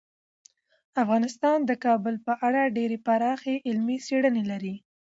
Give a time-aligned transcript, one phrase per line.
[1.03, 4.75] افغانستان د کابل په اړه ډیرې پراخې علمي څېړنې لري.